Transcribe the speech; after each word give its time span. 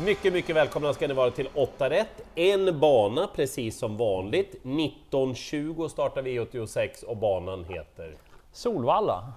Mycket, 0.00 0.32
mycket 0.32 0.56
välkomna 0.56 0.92
ska 0.92 1.08
ni 1.08 1.14
vara 1.14 1.30
till 1.30 1.48
8 1.54 1.90
rätt. 1.90 2.22
En 2.34 2.80
bana 2.80 3.28
precis 3.34 3.78
som 3.78 3.96
vanligt. 3.96 4.54
19.20 4.62 5.88
startar 5.88 6.22
V86 6.22 7.04
och 7.04 7.16
banan 7.16 7.64
heter... 7.64 8.14
Solvalla. 8.52 9.32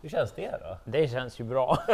Hur 0.00 0.08
känns 0.08 0.32
det 0.32 0.50
då? 0.50 0.76
Det 0.84 1.08
känns 1.08 1.40
ju 1.40 1.44
bra. 1.44 1.76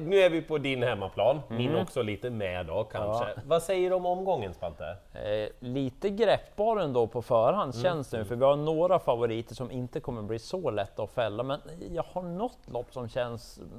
Nu 0.00 0.16
är 0.16 0.30
vi 0.30 0.42
på 0.42 0.58
din 0.58 0.82
hemmaplan, 0.82 1.40
min 1.48 1.76
också 1.76 2.02
lite 2.02 2.30
med 2.30 2.66
då 2.66 2.84
kanske. 2.84 3.24
Ja. 3.36 3.42
Vad 3.46 3.62
säger 3.62 3.90
du 3.90 3.96
om 3.96 4.06
omgången 4.06 4.54
Spante? 4.54 4.96
Eh, 5.12 5.48
lite 5.58 6.10
greppbar 6.10 6.76
ändå 6.76 7.06
på 7.06 7.22
förhand 7.22 7.74
känns 7.74 8.10
det 8.10 8.18
nu, 8.18 8.24
för 8.24 8.36
vi 8.36 8.44
har 8.44 8.56
några 8.56 8.98
favoriter 8.98 9.54
som 9.54 9.70
inte 9.70 10.00
kommer 10.00 10.22
bli 10.22 10.38
så 10.38 10.70
lätta 10.70 11.02
att 11.02 11.10
fälla. 11.10 11.42
Men 11.42 11.60
jag 11.92 12.04
har 12.12 12.22
något 12.22 12.58
lopp 12.66 12.92
som 12.92 13.08
känns... 13.08 13.58
mm, 13.58 13.70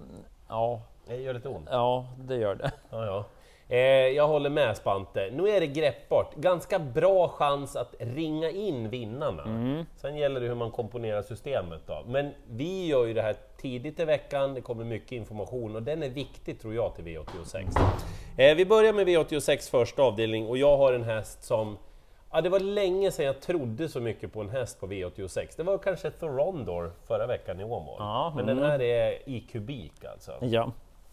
Ja, 0.50 0.82
Det 1.08 1.16
gör 1.16 1.34
lite 1.34 1.50
ont. 1.50 1.68
ja 1.72 2.08
det 2.18 2.36
gör 2.36 2.56
det. 2.56 2.72
Ja, 2.90 3.06
ja. 3.06 3.26
Eh, 3.68 3.78
jag 4.08 4.28
håller 4.28 4.50
med 4.50 4.78
Spante. 4.78 5.30
Nu 5.34 5.50
är 5.50 5.60
det 5.60 5.68
greppbart. 5.68 6.36
Ganska 6.36 6.80
bra 6.80 7.28
chans 7.28 7.76
att 7.76 7.96
ringa 8.00 8.50
in 8.50 8.90
vinnarna. 8.90 9.44
Sen 9.96 10.18
gäller 10.18 10.42
det 10.42 10.48
hur 10.48 10.56
man 10.56 10.72
komponerar 10.72 11.22
systemet. 11.22 11.82
Då. 11.86 12.04
Men 12.08 12.32
vi 12.50 12.88
gör 12.88 13.06
ju 13.06 13.14
det 13.14 13.22
här 13.22 13.36
tidigt 13.58 14.00
i 14.00 14.06
veckan, 14.06 14.54
det 14.54 14.62
kommer 14.62 14.84
mycket 14.84 15.12
information 15.12 15.76
och 15.76 15.84
den 15.84 16.04
är 16.04 16.10
viktig 16.10 16.62
tror 16.62 16.76
jag 16.76 16.96
till 16.96 17.06
V86. 17.06 17.80
Eh, 18.38 18.56
vi 18.56 18.66
börjar 18.66 18.94
med 18.94 19.08
V86 19.08 19.72
första 19.72 20.04
avdelning 20.04 20.48
och 20.48 20.58
jag 20.58 20.78
har 20.78 20.94
en 20.94 21.04
häst 21.04 21.44
som 21.44 21.78
Ja, 22.32 22.42
det 22.42 22.50
var 22.50 22.60
länge 22.60 23.12
sedan 23.12 23.26
jag 23.26 23.42
trodde 23.42 23.90
så 23.90 24.00
mycket 24.00 24.34
på 24.34 24.42
en 24.42 24.50
häst 24.50 24.80
på 24.80 24.88
V86. 24.88 25.54
Det 25.58 25.64
var 25.64 25.78
kanske 25.78 26.12
Thorondor 26.12 26.92
förra 27.08 27.28
veckan 27.28 27.60
i 27.60 27.64
Åmål. 27.64 27.96
Ja, 28.00 28.34
Men 28.36 28.46
den 28.46 28.64
här 28.64 28.82
är 28.82 29.30
i 29.30 29.40
kubik 29.40 30.06
alltså. 30.06 30.32
Ja. 30.42 30.72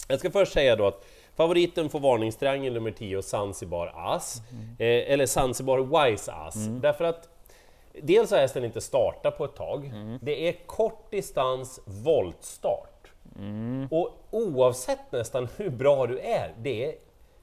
Jag 0.08 0.18
ska 0.18 0.30
först 0.30 0.52
säga 0.52 0.76
då 0.76 0.86
att 0.86 1.04
favoriten 1.36 1.88
får 1.88 2.00
varningstriangel 2.00 2.72
nummer 2.72 2.90
10, 2.90 3.22
Zanzibar 3.22 3.92
As, 3.96 4.42
eh, 4.78 5.12
eller 5.12 5.26
Zanzibar 5.26 5.78
Wise 6.10 6.32
As, 6.32 6.54
därför 6.82 7.04
att 7.04 7.28
dels 8.02 8.30
har 8.30 8.38
hästen 8.38 8.64
inte 8.64 8.80
startat 8.80 9.38
på 9.38 9.44
ett 9.44 9.54
tag, 9.56 9.92
det 10.20 10.48
är 10.48 10.66
kort 10.66 11.10
distans 11.10 11.80
voltstart. 11.84 12.88
Och 13.90 14.10
oavsett 14.30 15.12
nästan 15.12 15.48
hur 15.56 15.70
bra 15.70 16.06
du 16.06 16.18
är, 16.18 16.54
det 16.58 16.84
är, 16.84 16.94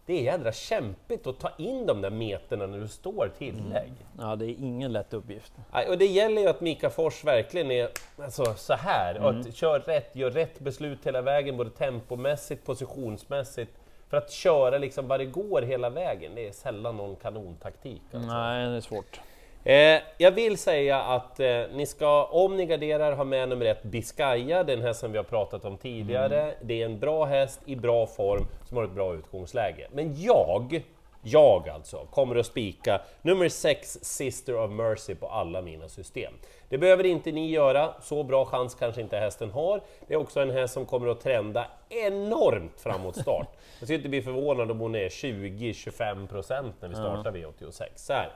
det 0.10 0.20
är 0.20 0.22
jädra 0.22 0.52
kämpigt 0.52 1.28
att 1.28 1.40
ta 1.40 1.52
in 1.58 1.86
de 1.86 2.02
där 2.02 2.10
meterna 2.10 2.68
när 2.68 2.80
du 2.80 2.88
står 2.88 3.32
tillägg. 3.38 3.92
ja, 4.20 4.36
det 4.36 4.46
är 4.46 4.50
ingen 4.50 4.92
lätt 4.92 5.14
uppgift. 5.14 5.54
Och 5.88 5.98
det 5.98 6.06
gäller 6.06 6.42
ju 6.42 6.48
att 6.48 6.62
Mika 6.62 6.90
Fors 6.90 7.24
verkligen 7.24 7.72
är 7.72 7.90
alltså, 8.18 8.54
så 8.54 8.74
här, 8.74 9.20
och 9.20 9.30
att 9.30 9.56
kör 9.56 9.80
rätt, 9.80 10.16
gör 10.16 10.32
rätt 10.32 10.60
beslut 10.60 11.00
hela 11.06 11.22
vägen, 11.22 11.58
både 11.58 11.70
tempomässigt, 11.70 12.66
positionsmässigt, 12.66 13.72
för 14.10 14.18
att 14.18 14.32
köra 14.32 14.78
liksom 14.78 15.08
vad 15.08 15.20
det 15.20 15.26
går 15.26 15.62
hela 15.62 15.90
vägen. 15.90 16.32
Det 16.36 16.48
är 16.48 16.52
sällan 16.52 16.98
någon 16.98 17.16
kanontaktik. 17.16 18.02
Alltså. 18.14 18.32
Nej, 18.32 18.70
det 18.70 18.76
är 18.76 18.82
svårt. 18.82 19.20
Eh, 19.64 20.02
jag 20.18 20.32
vill 20.32 20.58
säga 20.58 21.02
att 21.02 21.40
eh, 21.40 21.62
ni 21.74 21.86
ska, 21.86 22.24
om 22.24 22.58
ni 22.58 22.66
garderar, 22.66 23.12
ha 23.12 23.24
med 23.24 23.50
nummer 23.50 23.66
ett 23.66 23.84
Biscaya, 23.84 24.64
den 24.64 24.82
här 24.82 24.94
som 24.94 25.12
vi 25.12 25.18
har 25.18 25.26
pratat 25.26 25.66
om 25.66 25.78
tidigare. 25.78 26.54
Det 26.62 26.82
är 26.82 26.86
en 26.86 27.00
bra 27.00 27.26
häst 27.26 27.62
i 27.66 27.76
bra 27.76 28.08
form 28.08 28.46
som 28.66 28.78
har 28.78 28.84
ett 28.84 28.92
bra 28.92 29.14
utgångsläge. 29.14 29.88
Men 29.92 30.22
jag, 30.22 30.84
jag 31.22 31.70
alltså, 31.70 31.98
kommer 32.12 32.36
att 32.36 32.46
spika 32.46 33.02
nummer 33.22 33.50
6 33.50 33.98
Sister 34.02 34.56
of 34.56 34.72
Mercy 34.72 35.16
på 35.16 35.28
alla 35.28 35.62
mina 35.62 35.90
system. 35.90 36.34
Det 36.70 36.78
behöver 36.78 37.06
inte 37.06 37.32
ni 37.32 37.50
göra, 37.50 37.94
så 38.02 38.24
bra 38.24 38.46
chans 38.46 38.76
kanske 38.76 39.02
inte 39.02 39.18
hästen 39.18 39.52
har. 39.52 39.82
Det 40.08 40.14
är 40.14 40.18
också 40.18 40.40
en 40.40 40.50
häst 40.52 40.74
som 40.74 40.86
kommer 40.86 41.08
att 41.08 41.22
trenda 41.22 41.66
enormt 41.90 42.82
framåt 42.82 43.16
start. 43.16 43.48
Jag 43.80 43.88
skulle 43.88 43.98
inte 43.98 44.10
bli 44.10 44.22
förvånad 44.22 44.72
om 44.72 44.80
hon 44.80 44.96
är 44.96 45.10
20-25% 45.10 46.72
när 46.80 46.90
vi 46.90 46.96
startar 46.96 47.32
V86. 47.32 47.84
Så 47.96 48.14
här. 48.14 48.32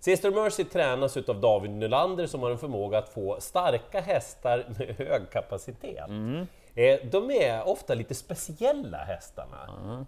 Sister 0.00 0.30
Mercy 0.30 0.64
tränas 0.64 1.16
utav 1.16 1.40
David 1.40 1.70
Nylander 1.70 2.26
som 2.26 2.42
har 2.42 2.50
en 2.50 2.58
förmåga 2.58 2.98
att 2.98 3.08
få 3.08 3.36
starka 3.40 4.00
hästar 4.00 4.64
med 4.78 4.94
hög 4.98 5.30
kapacitet. 5.32 6.08
Eh, 6.74 6.98
De 7.10 7.30
är 7.30 7.68
ofta 7.68 7.94
lite 7.94 8.14
speciella 8.14 8.98
hästarna. 8.98 9.56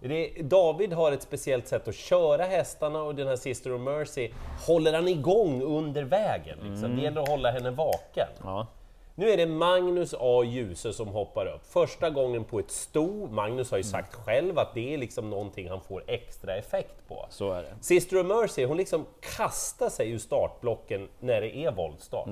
Det, 0.01 0.29
David 0.41 0.93
har 0.93 1.11
ett 1.11 1.21
speciellt 1.21 1.67
sätt 1.67 1.87
att 1.87 1.95
köra 1.95 2.43
hästarna 2.43 3.01
och 3.03 3.15
den 3.15 3.27
här 3.27 3.35
Sister 3.35 3.73
of 3.73 3.81
Mercy 3.81 4.31
håller 4.67 4.93
han 4.93 5.07
igång 5.07 5.61
under 5.61 6.03
vägen. 6.03 6.57
Liksom. 6.63 6.95
Det 6.95 7.01
gäller 7.01 7.21
att 7.21 7.29
hålla 7.29 7.51
henne 7.51 7.71
vaken. 7.71 8.27
Ja. 8.43 8.67
Nu 9.15 9.29
är 9.29 9.37
det 9.37 9.45
Magnus 9.45 10.15
A. 10.19 10.43
Djuse 10.43 10.93
som 10.93 11.07
hoppar 11.07 11.45
upp. 11.45 11.65
Första 11.65 12.09
gången 12.09 12.43
på 12.43 12.59
ett 12.59 12.71
sto. 12.71 13.27
Magnus 13.27 13.71
har 13.71 13.77
ju 13.77 13.83
sagt 13.83 14.15
själv 14.15 14.59
att 14.59 14.73
det 14.73 14.93
är 14.93 14.97
liksom 14.97 15.29
någonting 15.29 15.69
han 15.69 15.81
får 15.81 16.03
extra 16.07 16.55
effekt 16.55 17.07
på. 17.07 17.25
Så 17.29 17.51
är 17.51 17.63
det. 17.63 17.75
Sister 17.81 18.23
Mercy, 18.23 18.65
hon 18.65 18.77
liksom 18.77 19.05
kastar 19.37 19.89
sig 19.89 20.11
ur 20.11 20.17
startblocken 20.17 21.09
när 21.19 21.41
det 21.41 21.57
är 21.57 21.71
voltstart. 21.71 22.29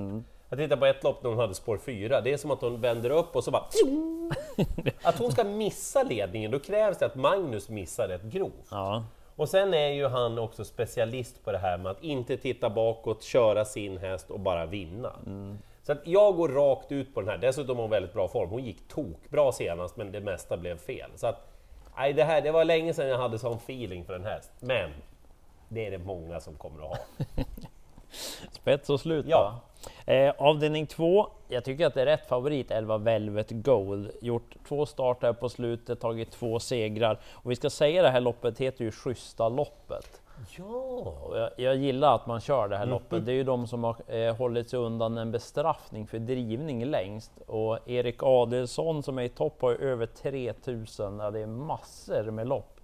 Jag 0.48 0.58
tittar 0.58 0.76
på 0.76 0.86
ett 0.86 1.04
lopp 1.04 1.22
när 1.22 1.30
hon 1.30 1.38
hade 1.38 1.54
spår 1.54 1.78
4, 1.78 2.20
det 2.20 2.32
är 2.32 2.36
som 2.36 2.50
att 2.50 2.60
hon 2.60 2.80
vänder 2.80 3.10
upp 3.10 3.36
och 3.36 3.44
så 3.44 3.50
bara... 3.50 3.64
Att 5.02 5.18
hon 5.18 5.32
ska 5.32 5.44
missa 5.44 6.02
ledningen, 6.02 6.50
då 6.50 6.58
krävs 6.58 6.98
det 6.98 7.06
att 7.06 7.14
Magnus 7.14 7.68
missar 7.68 8.08
rätt 8.08 8.22
grovt. 8.22 8.68
Ja. 8.70 9.04
Och 9.36 9.48
sen 9.48 9.74
är 9.74 9.88
ju 9.88 10.06
han 10.06 10.38
också 10.38 10.64
specialist 10.64 11.44
på 11.44 11.52
det 11.52 11.58
här 11.58 11.78
med 11.78 11.92
att 11.92 12.02
inte 12.02 12.36
titta 12.36 12.70
bakåt, 12.70 13.22
köra 13.22 13.64
sin 13.64 13.98
häst 13.98 14.30
och 14.30 14.40
bara 14.40 14.66
vinna. 14.66 15.12
Så 15.90 15.94
att 15.94 16.06
jag 16.06 16.36
går 16.36 16.48
rakt 16.48 16.92
ut 16.92 17.14
på 17.14 17.20
den 17.20 17.30
här, 17.30 17.38
dessutom 17.38 17.76
har 17.76 17.82
hon 17.82 17.90
väldigt 17.90 18.12
bra 18.12 18.28
form. 18.28 18.50
Hon 18.50 18.64
gick 18.64 18.88
tokbra 18.88 19.52
senast, 19.52 19.96
men 19.96 20.12
det 20.12 20.20
mesta 20.20 20.56
blev 20.56 20.78
fel. 20.78 21.10
Så 21.16 21.26
att, 21.26 21.48
nej, 21.96 22.12
det, 22.12 22.24
här, 22.24 22.40
det 22.40 22.50
var 22.50 22.64
länge 22.64 22.94
sedan 22.94 23.08
jag 23.08 23.18
hade 23.18 23.38
sån 23.38 23.56
feeling 23.56 24.04
för 24.04 24.14
en 24.14 24.24
häst, 24.24 24.50
men 24.60 24.90
det 25.68 25.86
är 25.86 25.90
det 25.90 25.98
många 25.98 26.40
som 26.40 26.54
kommer 26.54 26.82
att 26.82 26.88
ha. 26.88 26.96
Spets 28.52 28.90
och 28.90 29.00
slut 29.00 29.26
Ja. 29.28 29.60
Eh, 30.06 30.34
avdelning 30.38 30.86
två, 30.86 31.26
jag 31.48 31.64
tycker 31.64 31.86
att 31.86 31.94
det 31.94 32.02
är 32.02 32.06
rätt 32.06 32.26
favorit, 32.26 32.70
11 32.70 32.98
Velvet 32.98 33.50
Gold. 33.50 34.10
Gjort 34.20 34.54
två 34.68 34.86
starter 34.86 35.32
på 35.32 35.48
slutet, 35.48 36.00
tagit 36.00 36.30
två 36.30 36.60
segrar. 36.60 37.20
Och 37.30 37.50
vi 37.50 37.56
ska 37.56 37.70
säga 37.70 38.02
det 38.02 38.10
här 38.10 38.20
loppet 38.20 38.58
heter 38.58 38.84
ju 38.84 38.90
Schyssta 38.90 39.48
loppet. 39.48 40.20
Ja! 40.58 41.14
Jag, 41.34 41.50
jag 41.56 41.76
gillar 41.76 42.14
att 42.14 42.26
man 42.26 42.40
kör 42.40 42.68
det 42.68 42.76
här 42.76 42.86
loppet. 42.86 43.26
Det 43.26 43.32
är 43.32 43.36
ju 43.36 43.44
de 43.44 43.66
som 43.66 43.84
har 43.84 43.96
eh, 44.06 44.36
hållit 44.36 44.70
sig 44.70 44.78
undan 44.78 45.18
en 45.18 45.32
bestraffning 45.32 46.06
för 46.06 46.18
drivning 46.18 46.84
längst. 46.84 47.32
Och 47.46 47.88
Erik 47.88 48.22
Adelsson 48.22 49.02
som 49.02 49.18
är 49.18 49.22
i 49.22 49.28
topp 49.28 49.62
har 49.62 49.70
ju 49.70 49.76
över 49.76 50.06
3000, 50.06 51.18
ja, 51.18 51.30
det 51.30 51.40
är 51.40 51.46
massor 51.46 52.30
med 52.30 52.48
lopp. 52.48 52.76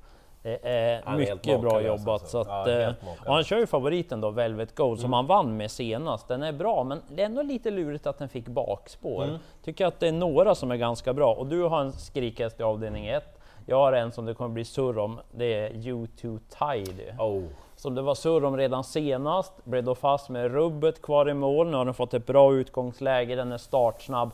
Är 0.43 1.03
helt 1.07 1.19
mycket 1.19 1.61
bra 1.61 1.81
jobbat. 1.81 2.09
alltså. 2.09 2.45
Så 2.45 2.51
att, 2.51 2.69
Ja, 2.69 2.81
eh, 2.81 2.93
han 3.27 3.45
kör 3.45 3.59
ju 3.59 3.67
favoriten 3.67 4.21
då, 4.21 4.31
Velvet 4.31 4.75
Gold, 4.75 5.01
som 5.01 5.13
han 5.13 5.27
vann 5.27 5.57
med 5.57 5.71
senast. 5.71 6.29
Den 6.29 6.43
är 6.43 6.53
bra, 6.53 6.85
men 6.85 7.03
det 7.09 7.23
är 7.23 7.27
ändå 7.27 7.43
lite 7.43 7.71
lurigt 7.71 8.07
att 8.07 8.19
den 8.19 8.29
fick 8.29 8.49
bakspår. 8.49 9.25
Tycker 9.65 9.87
att 9.87 10.01
det 10.01 10.09
är 10.09 10.13
några 10.13 10.55
som 10.55 10.71
är 10.71 10.77
ganska 10.77 11.13
bra. 11.13 11.35
Och 11.35 11.47
du 11.47 11.63
har 11.63 11.81
en 11.81 11.93
skrikhäst 11.93 12.61
i 12.61 12.63
avdelning 12.63 13.07
1. 13.07 13.36
Jag 13.69 13.77
har 13.77 13.93
en 13.93 14.13
som 14.13 14.25
det 14.25 14.35
kommer 14.35 14.51
bli 14.51 14.65
surr 14.65 14.99
om. 14.99 15.21
Det 15.33 15.55
är 15.55 15.71
U2 15.71 16.39
Tidy. 16.59 17.11
Oh. 17.19 17.45
Som 17.77 17.95
det 17.95 18.03
var 18.03 18.15
surr 18.15 18.45
om 18.45 18.57
redan 18.57 18.85
senast, 18.85 19.65
blev 19.65 19.85
då 19.85 19.95
fast 19.95 20.29
med 20.29 20.53
rubbet 20.53 21.03
kvar 21.03 21.31
i 21.31 21.35
mål. 21.35 21.71
Nu 21.71 21.77
har 21.77 21.85
den 21.85 21.95
fått 21.95 22.15
ett 22.15 22.27
bra 22.27 22.55
utgångsläge, 22.55 23.37
den 23.37 23.53
är 23.53 23.59
startsnabb. 23.59 24.31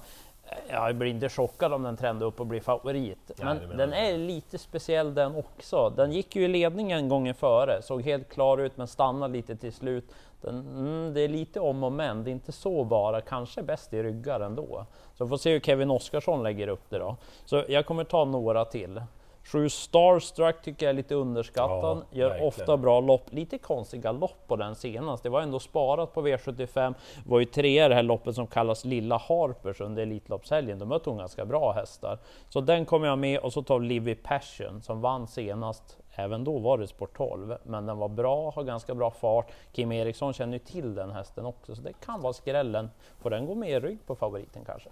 Jag 0.70 0.96
blir 0.96 1.10
inte 1.10 1.28
chockad 1.28 1.72
om 1.72 1.82
den 1.82 1.96
trendar 1.96 2.26
upp 2.26 2.40
och 2.40 2.46
blir 2.46 2.60
favorit. 2.60 3.30
Men 3.36 3.76
den 3.76 3.92
är 3.92 4.18
lite 4.18 4.58
speciell 4.58 5.14
den 5.14 5.36
också. 5.36 5.92
Den 5.96 6.12
gick 6.12 6.36
ju 6.36 6.44
i 6.44 6.48
ledningen 6.48 7.08
gången 7.08 7.34
före, 7.34 7.82
såg 7.82 8.02
helt 8.02 8.28
klar 8.28 8.58
ut 8.58 8.76
men 8.76 8.86
stannade 8.88 9.32
lite 9.32 9.56
till 9.56 9.72
slut. 9.72 10.04
Den, 10.40 10.54
mm, 10.54 11.14
det 11.14 11.20
är 11.20 11.28
lite 11.28 11.60
om 11.60 11.84
och 11.84 11.92
men, 11.92 12.24
det 12.24 12.30
är 12.30 12.32
inte 12.32 12.52
så 12.52 12.84
bara. 12.84 13.20
Kanske 13.20 13.62
bäst 13.62 13.92
i 13.92 14.02
ryggar 14.02 14.40
ändå. 14.40 14.86
Så 15.14 15.28
får 15.28 15.36
se 15.36 15.52
hur 15.52 15.60
Kevin 15.60 15.90
Oskarsson 15.90 16.42
lägger 16.42 16.68
upp 16.68 16.90
det 16.90 16.98
då. 16.98 17.16
Så 17.44 17.64
jag 17.68 17.86
kommer 17.86 18.04
ta 18.04 18.24
några 18.24 18.64
till. 18.64 19.00
Sju 19.44 19.68
Starstruck 19.68 20.62
tycker 20.62 20.86
jag 20.86 20.90
är 20.90 20.94
lite 20.96 21.14
underskattad. 21.14 21.98
Ja, 22.10 22.18
Gör 22.18 22.28
verkligen. 22.28 22.48
ofta 22.48 22.76
bra 22.76 23.00
lopp. 23.00 23.32
Lite 23.32 23.58
konstiga 23.58 24.12
lopp 24.12 24.46
på 24.46 24.56
den 24.56 24.74
senast. 24.74 25.22
Det 25.22 25.28
var 25.28 25.40
ändå 25.40 25.58
sparat 25.58 26.14
på 26.14 26.22
V75. 26.26 26.94
Det 27.24 27.30
var 27.30 27.38
ju 27.40 27.44
tre 27.46 27.84
i 27.84 27.88
det 27.88 27.94
här 27.94 28.02
loppet 28.02 28.34
som 28.34 28.46
kallas 28.46 28.84
Lilla 28.84 29.16
Harpers 29.16 29.80
under 29.80 30.02
Elitloppshelgen. 30.02 30.78
De 30.78 30.88
mötte 30.88 31.10
hon 31.10 31.18
ganska 31.18 31.44
bra 31.44 31.72
hästar. 31.72 32.18
Så 32.48 32.60
den 32.60 32.84
kommer 32.84 33.06
jag 33.06 33.18
med 33.18 33.38
och 33.38 33.52
så 33.52 33.62
tar 33.62 33.80
Livy 33.80 34.14
Passion 34.14 34.82
som 34.82 35.00
vann 35.00 35.26
senast. 35.26 35.98
Även 36.14 36.44
då 36.44 36.58
var 36.58 36.78
det 36.78 36.86
sport 36.86 37.16
12, 37.16 37.56
men 37.62 37.86
den 37.86 37.98
var 37.98 38.08
bra, 38.08 38.50
har 38.50 38.62
ganska 38.62 38.94
bra 38.94 39.10
fart. 39.10 39.52
Kim 39.72 39.92
Eriksson 39.92 40.32
känner 40.32 40.52
ju 40.52 40.58
till 40.58 40.94
den 40.94 41.10
hästen 41.10 41.46
också, 41.46 41.74
så 41.74 41.82
det 41.82 41.92
kan 42.04 42.22
vara 42.22 42.32
skrällen. 42.32 42.90
Får 43.20 43.30
den 43.30 43.46
gå 43.46 43.54
med 43.54 43.70
i 43.70 43.80
rygg 43.80 44.06
på 44.06 44.14
favoriten 44.14 44.64
kanske? 44.66 44.88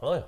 Ja, 0.00 0.16
ja. 0.16 0.22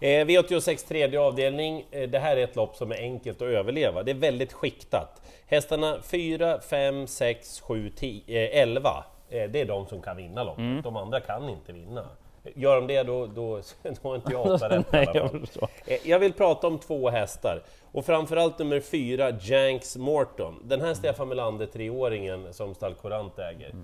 Eh, 0.00 0.06
V86 0.26 0.88
tredje 0.88 1.20
avdelning. 1.20 1.84
Eh, 1.90 2.08
det 2.10 2.18
här 2.18 2.36
är 2.36 2.44
ett 2.44 2.56
lopp 2.56 2.76
som 2.76 2.92
är 2.92 2.96
enkelt 2.96 3.42
att 3.42 3.48
överleva. 3.48 4.02
Det 4.02 4.10
är 4.10 4.14
väldigt 4.14 4.52
skiktat. 4.52 5.22
Hästarna 5.46 5.98
4, 6.02 6.60
5, 6.60 7.06
6, 7.06 7.60
7, 7.60 7.90
10, 7.90 8.22
eh, 8.26 8.60
11. 8.60 9.04
Eh, 9.30 9.50
det 9.50 9.60
är 9.60 9.64
de 9.64 9.86
som 9.86 10.02
kan 10.02 10.16
vinna 10.16 10.44
loppet. 10.44 10.84
De 10.84 10.96
andra 10.96 11.20
kan 11.20 11.48
inte 11.48 11.72
vinna. 11.72 12.04
Gör 12.54 12.74
de 12.76 12.86
det 12.86 13.02
då, 13.02 13.26
då, 13.26 13.60
då 14.02 14.08
har 14.08 14.16
inte 14.16 14.32
jag 14.32 14.46
åtta 14.46 14.68
rätt 14.68 14.86
Nej, 14.92 15.08
jag. 15.14 15.34
Eh, 15.86 15.98
Jag 16.04 16.18
vill 16.18 16.32
prata 16.32 16.66
om 16.66 16.78
två 16.78 17.10
hästar 17.10 17.62
och 17.92 18.04
framförallt 18.06 18.58
nummer 18.58 18.80
fyra, 18.80 19.30
Janks 19.40 19.96
Morton. 19.96 20.62
Den 20.64 20.80
här 20.80 20.94
Stefan 20.94 21.28
Melander 21.28 21.66
treåringen 21.66 22.54
som 22.54 22.74
Stall 22.74 22.94
Courant 22.94 23.38
äger. 23.38 23.74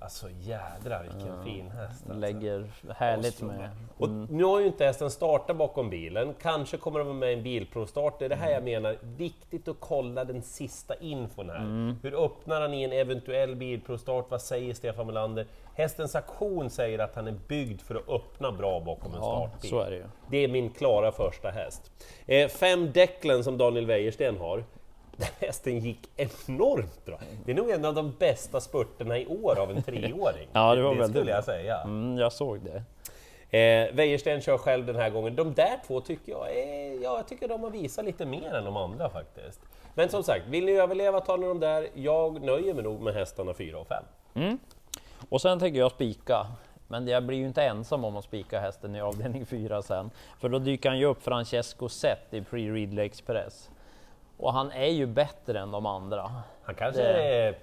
Alltså 0.00 0.26
jädrar 0.40 1.02
vilken 1.02 1.44
fin 1.44 1.70
häst! 1.70 2.02
Alltså. 2.06 2.18
Lägger 2.20 2.70
härligt 2.96 3.42
med. 3.42 3.70
Och 3.98 4.08
nu 4.08 4.44
har 4.44 4.60
ju 4.60 4.66
inte 4.66 4.84
hästen 4.84 5.10
startat 5.10 5.56
bakom 5.56 5.90
bilen, 5.90 6.34
kanske 6.42 6.76
kommer 6.76 6.98
de 6.98 7.06
vara 7.08 7.16
med 7.16 7.30
i 7.30 7.34
en 7.34 7.42
bilprovstart. 7.42 8.18
Det 8.18 8.24
är 8.24 8.28
det 8.28 8.36
här 8.36 8.50
jag 8.50 8.62
menar, 8.64 8.96
viktigt 9.02 9.68
att 9.68 9.76
kolla 9.80 10.24
den 10.24 10.42
sista 10.42 10.94
infon 10.94 11.50
här. 11.50 11.94
Hur 12.02 12.24
öppnar 12.24 12.60
han 12.60 12.74
i 12.74 12.82
en 12.82 12.92
eventuell 12.92 13.56
bilprovstart? 13.56 14.26
Vad 14.30 14.42
säger 14.42 14.74
Stefan 14.74 15.06
Melander? 15.06 15.46
Hästens 15.74 16.14
aktion 16.14 16.70
säger 16.70 16.98
att 16.98 17.14
han 17.14 17.26
är 17.26 17.34
byggd 17.48 17.80
för 17.80 17.94
att 17.94 18.08
öppna 18.08 18.52
bra 18.52 18.80
bakom 18.80 19.12
en 19.14 19.18
Ja, 19.20 19.48
startbil. 19.48 19.70
så 19.70 19.80
är 19.80 19.90
det 19.90 19.96
ju. 19.96 20.04
Det 20.30 20.36
är 20.38 20.48
min 20.48 20.70
klara 20.70 21.12
första 21.12 21.50
häst. 21.50 21.90
Eh, 22.26 22.48
fem 22.48 22.92
Declan 22.92 23.44
som 23.44 23.58
Daniel 23.58 23.86
Wäjersten 23.86 24.36
har. 24.38 24.64
Den 25.18 25.28
hästen 25.38 25.78
gick 25.78 26.10
enormt 26.16 27.04
bra. 27.04 27.18
Det 27.44 27.52
är 27.52 27.56
nog 27.56 27.70
en 27.70 27.84
av 27.84 27.94
de 27.94 28.12
bästa 28.18 28.60
spurterna 28.60 29.18
i 29.18 29.26
år 29.26 29.58
av 29.58 29.70
en 29.70 29.82
treåring. 29.82 30.48
Ja, 30.52 30.74
det 30.74 30.82
var 30.82 30.94
det 30.94 31.08
skulle 31.08 31.30
jag 31.30 31.44
säga. 31.44 31.80
Mm, 31.80 32.18
jag 32.18 32.32
såg 32.32 32.60
det. 32.60 32.82
Eh, 33.58 33.94
Wäjersten 33.94 34.40
kör 34.40 34.58
själv 34.58 34.86
den 34.86 34.96
här 34.96 35.10
gången. 35.10 35.36
De 35.36 35.54
där 35.54 35.80
två 35.86 36.00
tycker 36.00 36.32
jag, 36.32 36.56
är, 36.56 37.02
ja, 37.02 37.16
jag 37.16 37.28
tycker 37.28 37.48
de 37.48 37.62
har 37.62 37.70
visat 37.70 38.04
lite 38.04 38.26
mer 38.26 38.54
än 38.54 38.64
de 38.64 38.76
andra 38.76 39.10
faktiskt. 39.10 39.60
Men 39.94 40.08
som 40.08 40.22
sagt, 40.22 40.46
vill 40.46 40.64
ni 40.64 40.72
överleva 40.72 41.20
tar 41.20 41.38
ni 41.38 41.46
de 41.46 41.60
där. 41.60 41.88
Jag 41.94 42.42
nöjer 42.42 42.74
mig 42.74 42.82
nog 42.82 43.00
med 43.00 43.14
hästarna 43.14 43.54
4 43.54 43.78
och 43.78 43.86
5. 43.86 44.58
Och 45.28 45.40
sen 45.40 45.58
tänker 45.58 45.80
jag 45.80 45.90
spika. 45.92 46.46
Men 46.88 47.08
jag 47.08 47.22
blir 47.26 47.38
ju 47.38 47.46
inte 47.46 47.62
ensam 47.62 48.04
om 48.04 48.16
att 48.16 48.24
spika 48.24 48.60
hästen 48.60 48.94
i 48.96 49.00
avdelning 49.00 49.46
4 49.46 49.82
sen. 49.82 50.10
För 50.40 50.48
då 50.48 50.58
dyker 50.58 50.88
han 50.88 50.98
ju 50.98 51.04
upp 51.04 51.22
Francesco 51.22 51.88
Zet 51.88 52.34
i 52.34 52.42
Pre 52.42 52.58
Ridley 52.58 53.06
Express. 53.06 53.70
Och 54.38 54.52
han 54.52 54.72
är 54.72 54.86
ju 54.90 55.06
bättre 55.06 55.58
än 55.60 55.70
de 55.70 55.86
andra. 55.86 56.30
Han 56.62 56.74
kanske 56.74 57.02
Det- 57.02 57.22
är... 57.34 57.58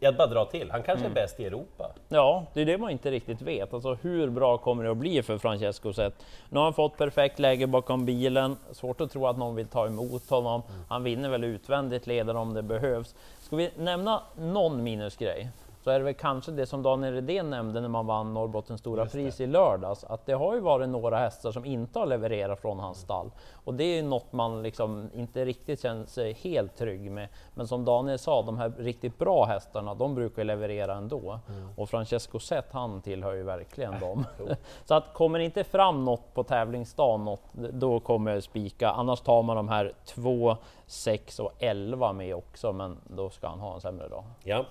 Jag 0.00 0.16
bara 0.16 0.26
drar 0.26 0.44
till, 0.44 0.70
han 0.70 0.82
kanske 0.82 1.06
Mm. 1.06 1.10
är 1.18 1.22
bäst 1.22 1.40
i 1.40 1.44
Europa. 1.46 1.90
Ja, 2.08 2.44
det 2.54 2.60
är 2.60 2.66
det 2.66 2.78
man 2.78 2.90
inte 2.90 3.10
riktigt 3.10 3.42
vet. 3.42 3.74
Alltså 3.74 3.94
hur 3.94 4.30
bra 4.30 4.58
kommer 4.58 4.84
det 4.84 4.90
att 4.90 4.96
bli 4.96 5.22
för 5.22 5.38
Francesco 5.38 5.92
Zet? 5.92 6.14
Nu 6.50 6.58
har 6.58 6.64
han 6.64 6.74
fått 6.74 6.96
perfekt 6.96 7.38
läge 7.38 7.66
bakom 7.66 8.04
bilen. 8.04 8.56
Svårt 8.72 9.00
att 9.00 9.10
tro 9.10 9.26
att 9.26 9.38
någon 9.38 9.54
vill 9.54 9.66
ta 9.66 9.86
emot 9.86 10.30
honom. 10.30 10.62
Han 10.88 11.02
vinner 11.02 11.28
väl 11.28 11.44
utvändigt 11.44 12.06
ledare 12.06 12.38
om 12.38 12.54
det 12.54 12.62
behövs. 12.62 13.14
Ska 13.40 13.56
vi 13.56 13.70
nämna 13.76 14.22
någon 14.38 14.82
minusgrej? 14.82 15.48
Så 15.84 15.90
är 15.90 15.98
det 15.98 16.04
väl 16.04 16.14
kanske 16.14 16.52
det 16.52 16.66
som 16.66 16.82
Daniel 16.82 17.14
Redén 17.14 17.50
nämnde 17.50 17.80
när 17.80 17.88
man 17.88 18.06
vann 18.06 18.34
Norrbottens 18.34 18.80
stora 18.80 19.02
Just 19.02 19.12
det. 19.12 19.18
pris 19.18 19.40
i 19.40 19.46
lördags. 19.46 20.04
Att 20.04 20.26
det 20.26 20.32
har 20.32 20.54
ju 20.54 20.60
varit 20.60 20.88
några 20.88 21.18
hästar 21.18 21.52
som 21.52 21.64
inte 21.64 21.98
har 21.98 22.06
levererat 22.06 22.60
från 22.60 22.78
hans 22.78 22.98
stall. 22.98 23.30
Och 23.64 23.74
det 23.74 23.84
är 23.84 23.96
ju 23.96 24.02
något 24.02 24.32
man 24.32 24.62
liksom 24.62 25.10
inte 25.14 25.44
riktigt 25.44 25.82
känner 25.82 26.06
sig 26.06 26.32
helt 26.32 26.76
trygg 26.76 27.10
med. 27.10 27.28
Men 27.54 27.68
som 27.68 27.84
Daniel 27.84 28.18
sa, 28.18 28.42
de 28.42 28.58
här 28.58 28.72
riktigt 28.78 29.18
bra 29.18 29.44
hästarna, 29.44 29.94
de 29.94 30.14
brukar 30.14 30.44
leverera 30.44 30.94
ändå. 30.94 31.38
Och 31.76 31.90
Francesco 31.90 32.38
Zet, 32.38 32.72
han 32.72 33.00
tillhör 33.00 33.32
ju 33.32 33.42
verkligen 33.42 34.00
dem. 34.00 34.26
Så 34.84 34.94
att 34.94 35.14
kommer 35.14 35.38
det 35.38 35.44
inte 35.44 35.64
fram 35.64 36.04
något 36.04 36.34
på 36.34 36.44
tävlingsdagen, 36.44 37.24
något, 37.24 37.42
då 37.52 38.00
kommer 38.00 38.34
jag 38.34 38.42
spika. 38.42 38.90
Annars 38.90 39.20
tar 39.20 39.42
man 39.42 39.56
de 39.56 39.68
här 39.68 39.92
2, 40.04 40.56
6 40.86 41.38
och 41.38 41.52
11 41.58 42.12
med 42.12 42.34
också, 42.34 42.72
men 42.72 42.98
då 43.04 43.30
ska 43.30 43.48
han 43.48 43.60
ha 43.60 43.74
en 43.74 43.80
sämre 43.80 44.08
dag. 44.08 44.24
Ja. 44.44 44.64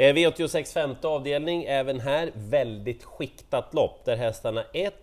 Eh, 0.00 0.14
V86 0.14 0.74
femte 0.74 1.08
avdelning, 1.08 1.64
även 1.64 2.00
här 2.00 2.30
väldigt 2.34 3.04
skiktat 3.04 3.74
lopp 3.74 4.04
där 4.04 4.16
hästarna 4.16 4.64
1, 4.72 4.94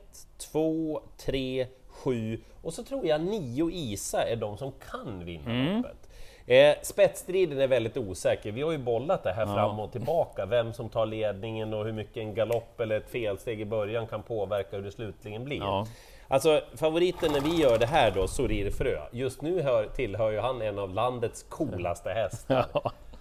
2, 0.51 1.01
3, 1.17 1.67
7 1.87 2.41
och 2.61 2.73
så 2.73 2.83
tror 2.83 3.05
jag 3.05 3.21
9 3.21 3.69
Isa 3.71 4.23
är 4.23 4.35
de 4.35 4.57
som 4.57 4.71
kan 4.91 5.25
vinna 5.25 5.75
loppet. 5.75 6.09
Eh, 6.45 6.75
spetsstriden 6.81 7.59
är 7.59 7.67
väldigt 7.67 7.97
osäker. 7.97 8.51
Vi 8.51 8.61
har 8.61 8.71
ju 8.71 8.77
bollat 8.77 9.23
det 9.23 9.33
här 9.33 9.45
fram 9.45 9.79
och 9.79 9.91
tillbaka, 9.91 10.45
vem 10.45 10.73
som 10.73 10.89
tar 10.89 11.05
ledningen 11.05 11.73
och 11.73 11.85
hur 11.85 11.93
mycket 11.93 12.17
en 12.17 12.33
galopp 12.33 12.79
eller 12.79 12.97
ett 12.97 13.09
felsteg 13.09 13.61
i 13.61 13.65
början 13.65 14.07
kan 14.07 14.23
påverka 14.23 14.75
hur 14.75 14.83
det 14.83 14.91
slutligen 14.91 15.43
blir. 15.43 15.57
Ja. 15.57 15.87
Alltså 16.27 16.61
favoriten 16.75 17.31
när 17.31 17.41
vi 17.41 17.61
gör 17.61 17.77
det 17.77 17.85
här 17.85 18.11
då, 18.11 18.27
Sorir 18.27 18.71
Frö, 18.71 18.99
just 19.11 19.41
nu 19.41 19.61
hör, 19.61 19.87
tillhör 19.87 20.31
ju 20.31 20.39
han 20.39 20.61
en 20.61 20.79
av 20.79 20.93
landets 20.93 21.43
coolaste 21.43 22.09
hästar. 22.13 22.65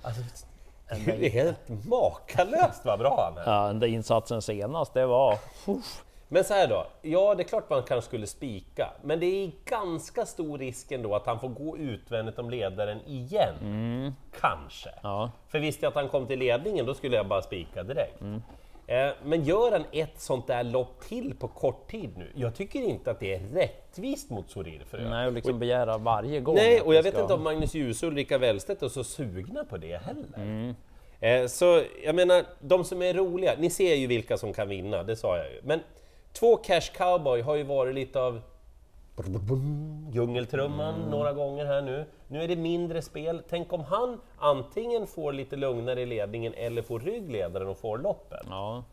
Alltså, 0.03 0.47
det 0.89 1.27
är 1.27 1.31
helt 1.31 1.69
makalöst 1.89 2.85
vad 2.85 2.99
bra 2.99 3.31
han 3.35 3.39
är! 3.39 3.53
Ja, 3.53 3.67
den 3.67 3.81
där 3.81 3.87
insatsen 3.87 4.43
senast, 4.43 4.95
det 4.95 5.07
var... 5.07 5.39
Uff. 5.67 6.03
Men 6.29 6.45
så 6.45 6.55
här 6.55 6.69
då, 6.69 6.87
ja 7.03 7.35
det 7.35 7.43
är 7.43 7.49
klart 7.49 7.71
man 7.71 7.83
kanske 7.83 8.09
skulle 8.09 8.27
spika, 8.27 8.91
men 9.03 9.21
det 9.21 9.27
är 9.27 9.51
ganska 9.65 10.27
stor 10.27 10.59
risk 10.59 10.93
ändå 10.93 11.15
att 11.15 11.27
han 11.27 11.41
får 11.41 11.49
gå 11.49 11.79
utvändigt 11.79 12.39
om 12.39 12.51
ledaren 12.51 13.01
igen. 13.07 14.15
Kanske. 14.41 14.91
Ja. 15.03 15.31
För 15.49 15.59
visste 15.59 15.87
jag 15.87 15.91
att 15.91 15.97
han 15.97 16.09
kom 16.09 16.27
till 16.27 16.39
ledningen, 16.39 16.87
då 16.87 16.95
skulle 16.95 17.17
jag 17.17 17.29
bara 17.29 17.43
spika 17.43 17.83
direkt. 17.83 18.23
Eh, 18.23 18.37
men 19.25 19.45
gör 19.45 19.73
han 19.73 19.85
ett 19.93 20.21
sånt 20.21 20.47
där 20.47 20.65
lopp 20.65 21.01
till 21.09 21.35
på 21.35 21.49
kort 21.49 21.91
tid 21.91 22.11
nu? 22.17 22.31
Jag 22.35 22.55
tycker 22.55 22.79
inte 22.83 23.11
att 23.11 23.21
det 23.21 23.35
är 23.35 23.41
rättvist 23.41 24.31
mot 24.31 24.51
Sorir 24.51 24.83
Frö. 24.91 25.09
Nej, 25.11 25.27
och 25.27 25.33
liksom 25.33 25.59
begära 25.59 25.99
varje 25.99 26.41
gång. 26.41 26.55
Nej, 26.55 26.81
och 26.81 26.95
jag 26.95 27.05
det 27.05 27.09
vet 27.09 27.15
ska- 27.15 27.23
inte 27.23 27.35
om 27.35 27.43
Magnus 27.43 27.75
Djuse 27.75 28.07
och 28.07 28.13
Ulrika 28.13 28.39
Wellstedt 28.39 28.83
är 28.83 28.89
så 28.89 29.05
sugna 29.05 29.65
på 29.65 29.77
det 29.77 29.97
heller. 29.97 30.75
Eh, 31.21 31.47
så 31.47 31.83
jag 32.05 32.15
menar, 32.15 32.45
de 32.61 32.85
som 32.85 33.03
är 33.03 33.15
roliga, 33.15 33.55
ni 33.59 33.71
ser 33.71 33.95
ju 33.95 34.07
vilka 34.07 34.37
som 34.37 34.53
kan 34.53 34.69
vinna, 34.69 35.03
det 35.03 35.17
sa 35.17 35.37
jag 35.37 35.47
ju. 35.53 35.61
Men 35.65 35.81
två 36.33 36.57
Cash 36.57 36.93
Cowboy 36.97 37.41
har 37.41 37.55
ju 37.57 37.63
varit 37.63 37.95
lite 37.95 38.21
av 38.21 38.41
djungeltrumman 40.11 41.11
några 41.11 41.33
gånger 41.33 41.65
här 41.67 41.83
nu. 41.83 42.05
Nu 42.29 42.43
är 42.43 42.49
det 42.49 42.57
mindre 42.57 43.03
spel. 43.03 43.43
Tänk 43.49 43.73
om 43.73 43.81
han 43.81 44.21
antingen 44.39 45.07
får 45.07 45.33
lite 45.33 45.57
lugnare 45.57 46.01
i 46.01 46.07
ledningen 46.07 46.55
eller 46.55 46.83
får 46.83 47.01
ryggledaren 47.01 47.69
och 47.69 47.79
får 47.79 47.99
loppen. 47.99 48.47
Ja. 48.49 48.85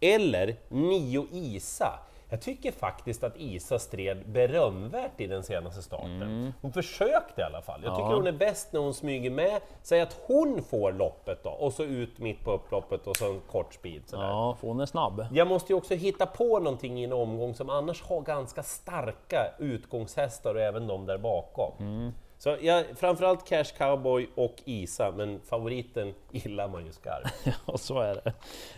Eller 0.00 0.56
Nio 0.68 1.26
Isa. 1.32 1.98
Jag 2.28 2.40
tycker 2.40 2.72
faktiskt 2.72 3.24
att 3.24 3.36
Isa 3.36 3.78
stred 3.78 4.28
berömvärt 4.28 5.20
i 5.20 5.26
den 5.26 5.42
senaste 5.42 5.82
starten. 5.82 6.52
Hon 6.60 6.72
försökte 6.72 7.40
i 7.40 7.44
alla 7.44 7.62
fall. 7.62 7.80
Jag 7.84 7.92
tycker 7.94 8.00
Mm. 8.06 8.10
Ja. 8.10 8.16
hon 8.16 8.26
är 8.26 8.32
bäst 8.32 8.72
när 8.72 8.80
hon 8.80 8.94
smyger 8.94 9.30
med. 9.30 9.60
Säg 9.82 10.00
att 10.00 10.16
hon 10.26 10.62
får 10.62 10.92
loppet 10.92 11.42
då, 11.44 11.50
och 11.50 11.72
så 11.72 11.84
ut 11.84 12.18
mitt 12.18 12.44
på 12.44 12.52
upploppet 12.52 13.06
och 13.06 13.16
så 13.16 13.32
en 13.32 13.40
kort 13.40 13.74
speed. 13.74 14.02
Sådär. 14.08 14.24
ja, 14.24 14.56
för 14.60 14.68
hon 14.68 14.80
är 14.80 14.86
snabb. 14.86 15.26
Jag 15.32 15.48
måste 15.48 15.72
ju 15.72 15.76
också 15.76 15.94
hitta 15.94 16.26
på 16.26 16.58
någonting 16.58 17.00
i 17.00 17.04
en 17.04 17.12
omgång 17.12 17.54
som 17.54 17.70
annars 17.70 18.02
har 18.02 18.20
ganska 18.20 18.62
starka 18.62 19.52
utgångshästar 19.58 20.54
och 20.54 20.60
även 20.60 20.86
de 20.86 21.06
där 21.06 21.18
bakom. 21.18 21.72
Mm. 21.78 22.12
Så 22.38 22.56
jag, 22.60 22.84
framförallt 22.98 23.48
Cash 23.48 23.64
Cowboy 23.78 24.28
och 24.34 24.54
Isa, 24.64 25.12
men 25.16 25.40
favoriten 25.40 26.14
gillar 26.30 26.68
man 26.68 26.86
ju 26.86 26.92
skarpt. 26.92 27.58
Och 27.66 27.80
så 27.80 28.00
är 28.00 28.14
det. 28.14 28.32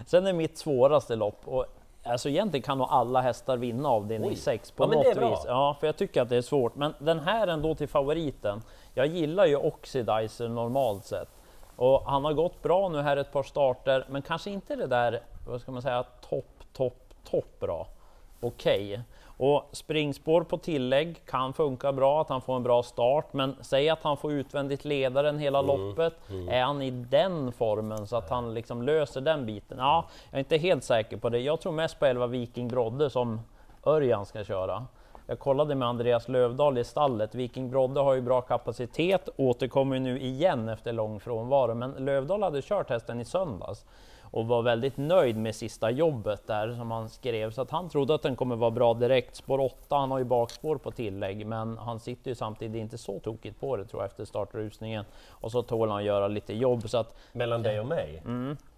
Sen 0.07 0.27
är 0.27 0.33
mitt 0.33 0.59
svåraste 0.59 1.17
lopp 1.17 1.41
och 1.45 1.67
Alltså 2.09 2.29
egentligen 2.29 2.63
kan 2.63 2.79
nog 2.79 2.87
alla 2.91 3.21
hästar 3.21 3.57
vinna 3.57 3.89
avdelning 3.89 4.31
Oj. 4.31 4.37
6 4.37 4.71
på 4.71 4.85
Ja, 4.85 4.87
något 4.87 5.07
vis. 5.07 5.45
Ja, 5.47 5.77
för 5.81 5.87
jag 5.87 5.97
tycker 5.97 6.23
att 6.23 6.29
det 6.29 6.37
är 6.37 6.43
svårt. 6.43 6.75
Men 6.75 6.95
den 6.99 7.21
här 7.21 7.47
ändå 7.47 7.75
till 7.75 7.89
favoriten. 7.89 8.63
Jag 8.95 9.07
gillar 9.07 9.47
ju 9.47 9.57
Oxidizer 9.57 10.49
normalt 10.49 11.05
sett. 11.05 11.29
Och 11.77 12.03
han 12.07 12.25
har 12.25 12.33
gått 12.33 12.63
bra 12.63 12.89
nu 12.89 13.01
här 13.01 13.17
ett 13.17 13.33
par 13.33 13.43
starter, 13.43 14.07
men 14.09 14.23
kanske 14.23 14.51
inte 14.51 14.77
det 14.77 14.87
där, 14.87 15.21
vad 15.49 15.61
ska 15.61 15.73
man 15.73 15.83
säga, 15.83 16.03
topp, 16.03 16.65
topp, 16.73 17.15
topp 17.31 17.61
bra. 17.61 17.87
Okej. 18.41 19.03
Och 19.39 19.69
springspår 19.73 20.43
på 20.43 20.59
tillägg 20.59 21.27
kan 21.27 21.53
funka 21.53 21.93
bra, 21.93 22.21
att 22.21 22.29
han 22.29 22.41
får 22.41 22.57
en 22.57 22.63
bra 22.63 22.83
start, 22.83 23.33
men 23.33 23.57
säg 23.61 23.89
att 23.89 24.03
han 24.03 24.17
får 24.17 24.33
utvändigt 24.33 24.85
ledaren 24.85 25.39
hela 25.39 25.63
loppet. 25.63 26.15
Är 26.51 26.63
han 26.63 26.83
i 26.83 26.91
den 26.91 27.53
formen 27.53 28.07
så 28.07 28.17
att 28.17 28.31
han 28.31 28.55
liksom 28.55 28.83
löser 28.83 29.21
den 29.21 29.47
biten? 29.47 29.79
Ja, 29.79 30.05
jag 30.31 30.35
är 30.35 30.39
inte 30.39 30.57
helt 30.57 30.85
säker 30.85 31.17
på 31.17 31.29
det. 31.29 31.39
Jag 31.39 31.61
tror 31.61 31.73
mest 31.73 31.99
på 31.99 32.07
11 32.07 32.27
Viking 32.27 32.69
Brodde 32.69 33.11
som 33.11 33.41
Örjan 33.87 34.27
ska 34.27 34.45
köra. 34.45 34.87
Jag 35.27 35.39
kollade 35.39 35.75
med 35.75 35.89
Andreas 35.89 36.29
Lövdahl 36.29 36.79
i 36.79 36.85
stallet. 36.85 37.35
Viking 37.35 37.71
Brodde 37.71 38.01
har 38.01 38.15
ju 38.15 38.21
bra 38.21 38.41
kapacitet, 38.41 39.29
återkommer 39.37 39.99
nu 39.99 40.21
igen 40.21 40.69
efter 40.69 40.93
lång 40.93 41.21
frånvaro, 41.21 41.75
men 41.75 41.91
Lövdahl 41.91 42.43
hade 42.43 42.63
kört 42.63 42.91
hästen 42.91 43.21
i 43.21 43.25
söndags 43.25 43.85
och 44.31 44.47
var 44.47 44.63
väldigt 44.63 44.97
nöjd 44.97 45.37
med 45.37 45.55
sista 45.55 45.91
jobbet 45.91 46.47
där 46.47 46.73
som 46.73 46.91
han 46.91 47.09
skrev, 47.09 47.51
så 47.51 47.63
att 47.63 47.71
han 47.71 47.89
trodde 47.89 48.15
att 48.15 48.23
den 48.23 48.37
kommer 48.37 48.57
vara 48.57 48.71
bra 48.71 48.95
direkt. 48.95 49.37
Spår 49.37 49.61
8, 49.61 49.97
han 49.97 50.11
har 50.11 50.19
ju 50.19 50.25
bakspår 50.25 50.77
på 50.77 50.91
tillägg, 50.91 51.47
men 51.47 51.79
han 51.79 52.01
sitter 52.01 52.31
ju 52.31 52.35
samtidigt 52.35 52.81
inte 52.81 52.99
så 52.99 53.19
tokigt 53.19 53.61
på 53.61 53.77
det 53.77 53.85
tror 53.85 54.03
jag 54.03 54.11
efter 54.11 54.25
startrusningen. 54.25 55.05
Och 55.29 55.53
så 55.53 55.63
tål 55.63 55.91
han 55.91 56.05
göra 56.05 56.29
lite 56.29 56.55
jobb 56.55 56.89
så 56.89 56.99
att 56.99 57.17
Mellan 57.33 57.63
dig 57.63 57.81
och 57.81 57.87
mig, 57.87 58.23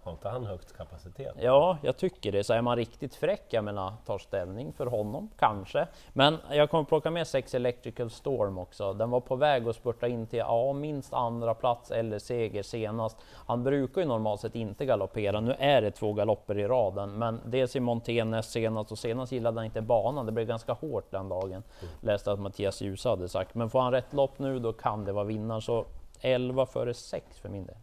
inte 0.11 0.29
han 0.29 0.45
högst 0.45 0.77
kapacitet? 0.77 1.35
Ja, 1.39 1.77
jag 1.81 1.97
tycker 1.97 2.31
det. 2.31 2.43
Så 2.43 2.53
är 2.53 2.61
man 2.61 2.75
riktigt 2.75 3.15
fräck, 3.15 3.45
jag 3.49 3.63
menar, 3.63 3.93
tar 4.05 4.17
ställning 4.17 4.73
för 4.73 4.85
honom, 4.85 5.29
kanske. 5.37 5.87
Men 6.13 6.37
jag 6.51 6.69
kommer 6.69 6.83
plocka 6.83 7.11
med 7.11 7.27
6 7.27 7.55
Electrical 7.55 8.09
Storm 8.09 8.57
också. 8.57 8.93
Den 8.93 9.09
var 9.09 9.19
på 9.19 9.35
väg 9.35 9.67
att 9.67 9.75
spurta 9.75 10.07
in 10.07 10.27
till 10.27 10.39
ja, 10.39 10.73
minst 10.73 11.13
andra 11.13 11.53
plats 11.53 11.91
eller 11.91 12.19
seger 12.19 12.63
senast. 12.63 13.17
Han 13.47 13.63
brukar 13.63 14.01
ju 14.01 14.07
normalt 14.07 14.41
sett 14.41 14.55
inte 14.55 14.85
galoppera. 14.85 15.39
Nu 15.39 15.55
är 15.59 15.81
det 15.81 15.91
två 15.91 16.13
galopper 16.13 16.57
i 16.57 16.67
raden, 16.67 17.17
men 17.17 17.39
dels 17.45 17.75
i 17.75 17.79
Montenes 17.79 18.51
senast 18.51 18.91
och 18.91 18.99
senast 18.99 19.31
gillade 19.31 19.57
han 19.57 19.65
inte 19.65 19.81
banan. 19.81 20.25
Det 20.25 20.31
blev 20.31 20.47
ganska 20.47 20.73
hårt 20.73 21.11
den 21.11 21.29
dagen. 21.29 21.51
Mm. 21.51 21.93
Läste 22.01 22.31
att 22.31 22.39
Mattias 22.39 22.81
Djuse 22.81 23.09
hade 23.09 23.29
sagt. 23.29 23.55
Men 23.55 23.69
får 23.69 23.79
han 23.79 23.91
rätt 23.91 24.13
lopp 24.13 24.39
nu, 24.39 24.59
då 24.59 24.73
kan 24.73 25.05
det 25.05 25.11
vara 25.11 25.25
vinnare. 25.25 25.61
Så 25.61 25.85
11 26.21 26.65
före 26.65 26.93
6 26.93 27.39
för 27.39 27.49
min 27.49 27.65
del. 27.65 27.75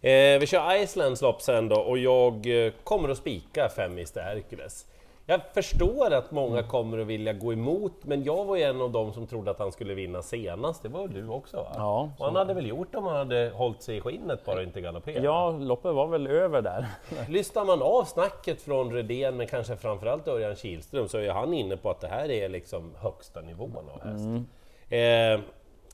Eh, 0.00 0.38
vi 0.40 0.46
kör 0.46 0.82
Islands 0.82 1.22
lopp 1.22 1.42
sen 1.42 1.68
då 1.68 1.76
och 1.76 1.98
jag 1.98 2.66
eh, 2.66 2.72
kommer 2.84 3.08
att 3.08 3.18
spika 3.18 3.68
5 3.68 3.92
Mr 3.92 4.20
Hercules. 4.20 4.86
Jag 5.30 5.40
förstår 5.54 6.12
att 6.12 6.30
många 6.30 6.58
mm. 6.58 6.70
kommer 6.70 6.98
att 6.98 7.06
vilja 7.06 7.32
gå 7.32 7.52
emot, 7.52 7.92
men 8.04 8.24
jag 8.24 8.44
var 8.44 8.56
ju 8.56 8.62
en 8.62 8.80
av 8.80 8.90
dem 8.90 9.12
som 9.12 9.26
trodde 9.26 9.50
att 9.50 9.58
han 9.58 9.72
skulle 9.72 9.94
vinna 9.94 10.22
senast. 10.22 10.82
Det 10.82 10.88
var 10.88 11.08
du 11.08 11.28
också? 11.28 11.56
Va? 11.56 11.72
Ja, 11.74 12.10
och 12.18 12.26
han 12.26 12.36
hade 12.36 12.54
väl 12.54 12.66
gjort 12.66 12.94
om 12.94 13.04
han 13.04 13.16
hade 13.16 13.50
hållit 13.54 13.82
sig 13.82 13.96
i 13.96 14.00
skinnet 14.00 14.44
bara 14.44 14.56
och 14.56 14.62
inte 14.62 14.80
galopperat? 14.80 15.24
Ja, 15.24 15.50
loppet 15.50 15.94
var 15.94 16.06
väl 16.06 16.26
över 16.26 16.62
där. 16.62 16.86
Lyssnar 17.28 17.64
man 17.64 17.82
av 17.82 18.04
snacket 18.04 18.62
från 18.62 18.92
Redén, 18.92 19.36
men 19.36 19.46
kanske 19.46 19.76
framförallt 19.76 20.28
Örjan 20.28 20.56
Kihlström, 20.56 21.08
så 21.08 21.18
är 21.18 21.30
han 21.30 21.54
inne 21.54 21.76
på 21.76 21.90
att 21.90 22.00
det 22.00 22.08
här 22.08 22.30
är 22.30 22.48
liksom 22.48 22.94
högsta 22.98 23.40
nivån 23.40 23.88
av 23.94 24.10
häst. 24.10 24.24
Mm. 24.24 24.46
Eh, 24.90 25.40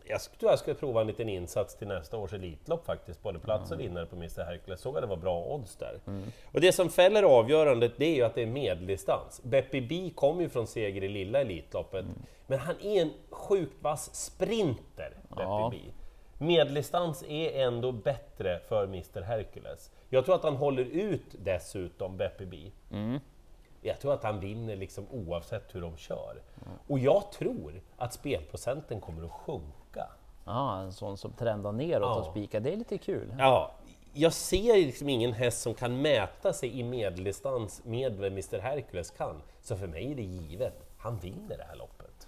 jag 0.06 0.20
tror 0.38 0.50
jag 0.52 0.58
ska 0.58 0.75
prova 0.75 1.00
en 1.00 1.06
liten 1.06 1.28
insats 1.28 1.76
till 1.76 1.88
nästa 1.88 2.16
års 2.16 2.32
Elitlopp 2.32 2.87
faktiskt, 2.87 3.23
både 3.23 3.38
plats 3.38 3.70
och 3.70 3.80
vinnare 3.80 4.06
på 4.06 4.16
Mr 4.16 4.44
Hercules. 4.44 4.80
Såg 4.80 4.96
att 4.96 5.02
det 5.02 5.06
var 5.06 5.16
bra 5.16 5.44
odds 5.44 5.76
där. 5.76 6.00
Mm. 6.06 6.23
Och 6.52 6.61
det 6.61 6.73
som 6.73 6.90
fäller 6.90 7.23
avgörandet, 7.23 7.92
det 7.96 8.04
är 8.04 8.14
ju 8.14 8.23
att 8.23 8.34
det 8.34 8.42
är 8.42 8.46
medeldistans. 8.46 9.40
Beppe 9.44 9.80
B 9.80 10.11
kom 10.14 10.40
ju 10.40 10.49
från 10.49 10.66
seger 10.66 11.04
i 11.04 11.08
lilla 11.08 11.40
Elitloppet, 11.40 12.04
mm. 12.04 12.16
men 12.46 12.58
han 12.58 12.75
är 12.80 13.02
en 13.02 13.12
sjukt 13.30 13.82
vass 13.82 14.14
sprinter, 14.14 15.16
Beppe 15.28 15.42
ja. 15.42 15.68
B. 15.73 15.78
Medeldistans 16.38 17.25
är 17.28 17.66
ändå 17.66 17.92
bättre 17.92 18.61
för 18.68 18.84
Mr 18.84 19.23
Hercules. 19.23 19.90
Jag 20.08 20.25
tror 20.25 20.34
att 20.34 20.42
han 20.42 20.56
håller 20.56 20.84
ut 20.84 21.34
dessutom, 21.44 22.16
Beppe 22.16 22.46
B. 22.46 22.70
Mm. 22.92 23.20
Jag 23.80 24.00
tror 24.00 24.12
att 24.12 24.23
han 24.23 24.40
vinner 24.40 24.76
liksom 24.76 25.06
oavsett 25.11 25.75
hur 25.75 25.80
de 25.80 25.96
kör. 25.96 26.42
Mm. 26.66 26.78
Och 26.87 26.99
jag 26.99 27.32
tror 27.32 27.80
att 27.96 28.14
spelprocenten 28.14 29.00
kommer 29.00 29.25
att 29.25 29.30
sjunka. 29.30 29.83
Ja, 30.44 30.80
en 30.80 30.92
sån 30.92 31.16
som 31.16 31.32
trendar 31.32 31.72
neråt 31.72 32.02
ja. 32.02 32.14
och 32.14 32.30
spikar, 32.30 32.60
det 32.60 32.72
är 32.72 32.76
lite 32.76 32.98
kul. 32.98 33.34
Ja, 33.38 33.74
jag 34.12 34.32
ser 34.32 34.74
liksom 34.74 35.08
ingen 35.08 35.32
häst 35.32 35.62
som 35.62 35.74
kan 35.74 36.02
mäta 36.02 36.52
sig 36.52 36.80
i 36.80 36.82
medeldistans 36.82 37.84
med 37.84 38.16
vad 38.16 38.26
Mr 38.26 38.58
Hercules 38.58 39.10
kan. 39.10 39.42
Så 39.62 39.76
för 39.76 39.86
mig 39.86 40.12
är 40.12 40.16
det 40.16 40.22
givet, 40.22 40.74
han 40.98 41.18
vinner 41.18 41.56
det 41.56 41.64
här 41.64 41.76
loppet. 41.76 42.24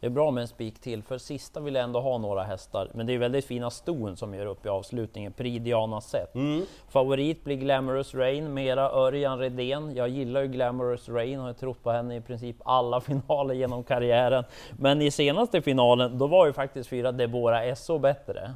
Det 0.00 0.06
är 0.06 0.10
bra 0.10 0.30
med 0.30 0.42
en 0.42 0.48
spik 0.48 0.80
till, 0.80 1.02
för 1.02 1.18
sista 1.18 1.60
vill 1.60 1.74
jag 1.74 1.84
ändå 1.84 2.00
ha 2.00 2.18
några 2.18 2.42
hästar. 2.42 2.90
Men 2.94 3.06
det 3.06 3.14
är 3.14 3.18
väldigt 3.18 3.44
fina 3.44 3.70
ston 3.70 4.16
som 4.16 4.34
gör 4.34 4.46
upp 4.46 4.66
i 4.66 4.68
avslutningen. 4.68 5.32
Prix 5.32 5.64
Diana 5.64 6.00
Set. 6.00 6.34
Mm. 6.34 6.62
Favorit 6.88 7.44
blir 7.44 7.56
Glamorous 7.56 8.14
Rain, 8.14 8.54
mera 8.54 8.90
Örjan 8.90 9.38
Redén. 9.38 9.94
Jag 9.94 10.08
gillar 10.08 10.40
ju 10.40 10.48
Glamorous 10.48 11.08
Rain 11.08 11.38
och 11.38 11.46
har 11.46 11.52
trott 11.52 11.82
på 11.82 11.90
henne 11.90 12.16
i 12.16 12.20
princip 12.20 12.56
alla 12.64 13.00
finaler 13.26 13.54
genom 13.54 13.84
karriären. 13.84 14.44
Men 14.78 15.02
i 15.02 15.10
senaste 15.10 15.62
finalen, 15.62 16.18
då 16.18 16.26
var 16.26 16.46
ju 16.46 16.52
faktiskt 16.52 16.88
fyra 16.88 17.12
Deborah 17.12 17.74
SO 17.74 17.98
bättre. 17.98 18.54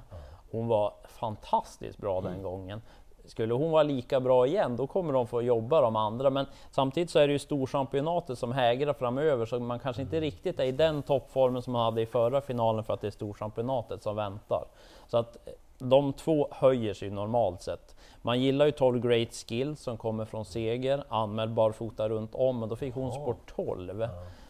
Hon 0.51 0.69
var 0.69 0.93
fantastiskt 1.05 1.99
bra 1.99 2.21
den 2.21 2.33
mm. 2.33 2.43
gången. 2.43 2.83
Skulle 3.31 3.55
hon 3.55 3.71
vara 3.71 3.83
lika 3.83 4.21
bra 4.21 4.47
igen, 4.47 4.77
då 4.77 4.87
kommer 4.87 5.13
de 5.13 5.27
få 5.27 5.43
jobba 5.43 5.81
de 5.81 5.97
andra. 5.97 6.31
Men 6.31 6.47
samtidigt 6.71 7.11
så 7.11 7.19
är 7.19 7.27
det 7.27 7.33
ju 7.33 7.39
storchampionatet 7.39 8.39
som 8.39 8.53
hägrar 8.53 8.93
framöver, 8.93 9.47
så 9.47 9.61
man 9.61 9.79
kanske 9.79 10.03
inte 10.03 10.21
riktigt 10.21 10.61
är 10.61 10.65
i 10.65 10.73
den 10.73 11.03
toppformen 11.03 11.63
som 11.63 11.73
man 11.73 11.85
hade 11.85 12.03
i 12.03 12.07
förra 12.07 12.41
finalen 12.41 12.85
för 12.85 12.95
att 12.95 13.01
det 13.01 13.07
är 13.07 13.11
storchampionatet 13.11 14.03
som 14.03 14.17
väntar. 14.17 14.65
Så 15.09 15.17
att 15.17 15.37
eh, 15.47 15.53
de 15.79 16.13
två 16.13 16.49
höjer 16.51 16.95
sig 16.95 17.11
normalt 17.11 17.63
sett. 17.63 17.97
Man 18.23 18.41
gillar 18.41 18.67
ju 18.67 18.73
12 18.73 19.01
Great 19.01 19.35
Skill 19.35 19.77
som 19.77 19.97
kommer 19.97 20.25
från 20.25 20.45
seger, 20.45 21.05
anmäld 21.09 21.53
barfota 21.53 22.09
runt 22.09 22.35
om, 22.35 22.61
men 22.61 22.69
då 22.69 22.77
fick 22.77 22.95
hon 22.95 23.13
sport 23.13 23.55
12. 23.55 24.09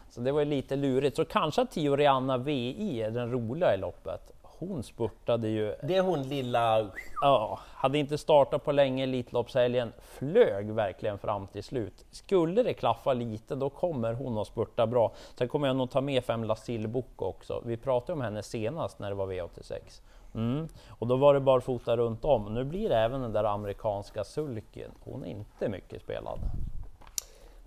Så 0.09 0.21
det 0.21 0.31
var 0.31 0.39
ju 0.39 0.45
lite 0.45 0.75
lurigt. 0.75 1.15
Så 1.15 1.25
kanske 1.25 1.61
att 1.61 1.71
10 1.71 1.95
Rihanna 1.95 2.37
VI 2.37 3.01
är 3.01 3.11
den 3.11 3.31
roliga 3.31 3.75
i 3.75 3.77
loppet 3.77 4.40
hon 4.67 4.83
spurtade 4.83 5.47
ju... 5.47 5.75
Det 5.83 5.95
är 5.95 6.01
hon 6.01 6.23
lilla... 6.23 6.91
Ja, 7.21 7.59
hade 7.63 7.97
inte 7.97 8.17
startat 8.17 8.63
på 8.63 8.71
länge 8.71 9.03
Elitloppshelgen, 9.03 9.93
flög 10.01 10.71
verkligen 10.71 11.17
fram 11.17 11.47
till 11.47 11.63
slut. 11.63 12.05
Skulle 12.11 12.63
det 12.63 12.73
klaffa 12.73 13.13
lite, 13.13 13.55
då 13.55 13.69
kommer 13.69 14.13
hon 14.13 14.37
att 14.37 14.47
spurta 14.47 14.87
bra. 14.87 15.11
Sen 15.35 15.47
kommer 15.47 15.67
jag 15.67 15.75
nog 15.75 15.91
ta 15.91 16.01
med 16.01 16.23
fem 16.23 16.43
Lasil 16.43 16.87
Boko 16.87 17.25
också. 17.25 17.61
Vi 17.65 17.77
pratade 17.77 18.13
om 18.13 18.21
henne 18.21 18.43
senast 18.43 18.99
när 18.99 19.09
det 19.09 19.15
var 19.15 19.27
V86. 19.27 20.01
Mm. 20.35 20.67
Och 20.89 21.07
då 21.07 21.15
var 21.15 21.33
det 21.33 21.39
barfota 21.39 21.97
runt 21.97 22.25
om. 22.25 22.53
Nu 22.53 22.63
blir 22.63 22.89
det 22.89 22.97
även 22.97 23.21
den 23.21 23.33
där 23.33 23.43
amerikanska 23.43 24.23
sulken. 24.23 24.91
Hon 25.03 25.25
är 25.25 25.29
inte 25.29 25.69
mycket 25.69 26.01
spelad. 26.01 26.39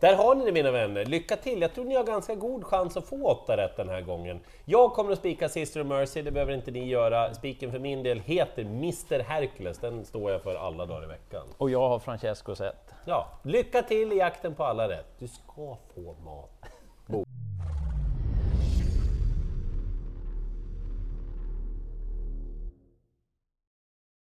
Där 0.05 0.15
har 0.15 0.35
ni 0.35 0.45
det 0.45 0.53
mina 0.53 0.71
vänner, 0.71 1.05
lycka 1.05 1.37
till! 1.37 1.61
Jag 1.61 1.75
tror 1.75 1.85
ni 1.85 1.95
har 1.95 2.05
ganska 2.05 2.35
god 2.35 2.65
chans 2.65 2.97
att 2.97 3.07
få 3.07 3.27
åtta 3.27 3.57
rätt 3.57 3.77
den 3.77 3.89
här 3.89 4.01
gången. 4.01 4.41
Jag 4.65 4.93
kommer 4.93 5.13
att 5.13 5.19
spika 5.19 5.49
Sister 5.49 5.81
of 5.81 5.87
Mercy, 5.87 6.23
det 6.23 6.31
behöver 6.31 6.53
inte 6.53 6.71
ni 6.71 6.89
göra. 6.89 7.35
Spiken 7.35 7.73
för 7.73 7.79
min 7.79 8.03
del 8.03 8.21
heter 8.21 8.63
Mr 8.63 9.19
Hercules, 9.19 9.79
den 9.79 10.05
står 10.05 10.31
jag 10.31 10.43
för 10.43 10.55
alla 10.55 10.87
dagar 10.87 11.05
i 11.05 11.07
veckan. 11.07 11.47
Och 11.59 11.71
jag 11.71 11.89
har 11.89 11.99
Francesco 11.99 12.55
sett. 12.55 12.95
Ja, 13.05 13.29
lycka 13.43 13.83
till 13.83 14.13
i 14.13 14.17
jakten 14.17 14.55
på 14.55 14.65
alla 14.65 14.89
rätt! 14.89 15.07
Du 15.19 15.29
ska 15.29 15.77
få 15.95 16.17
mat! 16.25 16.65